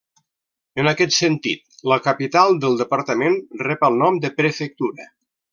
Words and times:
En 0.83 0.87
aquest 0.91 1.13
sentit, 1.17 1.61
la 1.93 1.99
capital 2.07 2.57
del 2.65 2.81
departament 2.81 3.39
rep 3.69 3.89
el 3.91 4.03
nom 4.05 4.21
de 4.25 4.37
prefectura. 4.43 5.11